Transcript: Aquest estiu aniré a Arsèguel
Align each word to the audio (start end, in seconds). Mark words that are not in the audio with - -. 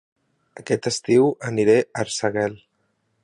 Aquest 0.61 0.87
estiu 0.91 1.29
aniré 1.51 1.77
a 1.83 2.03
Arsèguel 2.05 2.57